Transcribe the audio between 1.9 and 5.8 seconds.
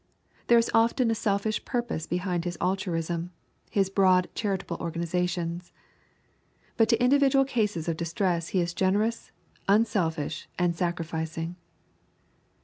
behind his altruism, his broad charitable organizations.